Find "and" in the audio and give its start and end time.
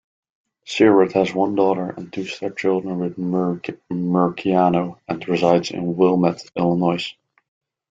1.91-2.11, 5.07-5.27